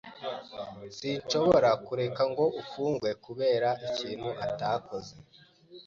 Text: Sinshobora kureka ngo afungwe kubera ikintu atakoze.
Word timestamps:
Sinshobora 0.97 1.69
kureka 1.85 2.21
ngo 2.31 2.45
afungwe 2.61 3.09
kubera 3.25 3.69
ikintu 3.89 4.29
atakoze. 4.45 5.13